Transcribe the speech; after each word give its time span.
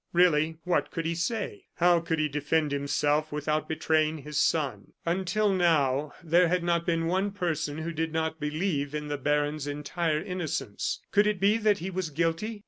Really, 0.13 0.57
what 0.63 0.89
could 0.89 1.05
he 1.05 1.13
say? 1.13 1.65
How 1.75 1.99
could 1.99 2.17
he 2.17 2.27
defend 2.27 2.71
himself 2.71 3.31
without 3.31 3.69
betraying 3.69 4.17
his 4.17 4.39
son? 4.39 4.93
Until 5.05 5.53
now 5.53 6.13
there 6.23 6.47
had 6.47 6.63
not 6.63 6.87
been 6.87 7.05
one 7.05 7.29
person 7.29 7.77
who 7.77 7.93
did 7.93 8.11
not 8.11 8.39
believe 8.39 8.95
in 8.95 9.09
the 9.09 9.19
baron's 9.19 9.67
entire 9.67 10.19
innocence. 10.19 11.03
Could 11.11 11.27
it 11.27 11.39
be 11.39 11.57
that 11.59 11.77
he 11.77 11.91
was 11.91 12.09
guilty? 12.09 12.59